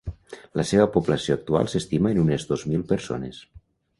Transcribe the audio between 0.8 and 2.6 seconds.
població actual s'estima en unes